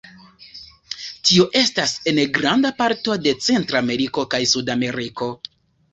Tio 1.27 1.45
estas 1.59 1.93
en 2.11 2.21
granda 2.39 2.73
parto 2.79 3.19
de 3.27 3.35
Centrameriko 3.49 4.29
kaj 4.37 4.45
Sudameriko. 4.57 5.29